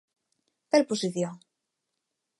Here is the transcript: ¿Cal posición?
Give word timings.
¿Cal 0.71 0.83
posición? 0.89 1.35